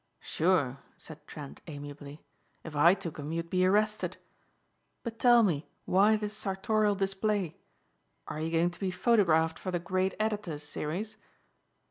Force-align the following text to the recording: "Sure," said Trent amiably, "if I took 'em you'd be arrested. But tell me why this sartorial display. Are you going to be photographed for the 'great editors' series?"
"Sure," 0.19 0.79
said 0.97 1.27
Trent 1.27 1.61
amiably, 1.67 2.23
"if 2.63 2.75
I 2.75 2.95
took 2.95 3.19
'em 3.19 3.31
you'd 3.31 3.51
be 3.51 3.67
arrested. 3.67 4.17
But 5.03 5.19
tell 5.19 5.43
me 5.43 5.67
why 5.85 6.15
this 6.15 6.35
sartorial 6.35 6.95
display. 6.95 7.57
Are 8.27 8.41
you 8.41 8.49
going 8.49 8.71
to 8.71 8.79
be 8.79 8.89
photographed 8.89 9.59
for 9.59 9.69
the 9.69 9.77
'great 9.77 10.15
editors' 10.19 10.63
series?" 10.63 11.17